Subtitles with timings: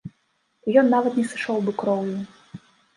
[0.69, 2.19] І ён нават не сышоў бы кроўю.